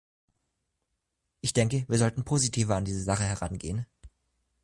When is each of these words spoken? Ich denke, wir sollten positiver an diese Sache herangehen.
Ich 1.41 1.53
denke, 1.53 1.85
wir 1.87 1.99
sollten 1.99 2.23
positiver 2.25 2.75
an 2.75 2.85
diese 2.85 3.03
Sache 3.03 3.21
herangehen. 3.23 3.85